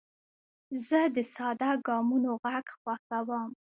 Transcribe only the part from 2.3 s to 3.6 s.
غږ خوښوم.